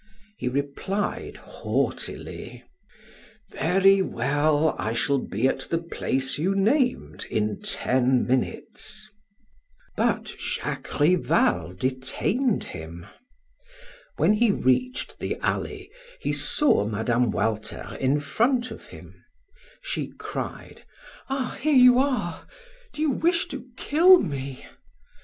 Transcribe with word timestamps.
He 0.35 0.47
replied 0.47 1.37
haughtily: 1.37 2.63
"Very 3.51 4.01
well, 4.01 4.75
I 4.79 4.93
shall 4.93 5.19
be 5.19 5.47
at 5.47 5.59
the 5.69 5.77
place 5.77 6.39
you 6.39 6.55
named 6.55 7.27
in 7.29 7.61
ten 7.61 8.25
minutes." 8.25 9.07
But 9.95 10.27
Jacques 10.39 10.99
Rival 10.99 11.73
detained 11.75 12.63
him. 12.63 13.05
When 14.17 14.33
he 14.33 14.49
reached 14.49 15.19
the 15.19 15.37
alley, 15.43 15.91
he 16.19 16.33
saw 16.33 16.83
Mme. 16.83 17.29
Walter 17.29 17.95
in 17.99 18.19
front 18.21 18.71
of 18.71 18.87
him; 18.87 19.23
she 19.83 20.07
cried: 20.17 20.83
"Ah, 21.29 21.59
here 21.61 21.75
you 21.75 21.99
are! 21.99 22.47
Do 22.91 23.03
you 23.03 23.11
wish 23.11 23.45
to 23.49 23.67
kill 23.77 24.17
me?" 24.17 24.65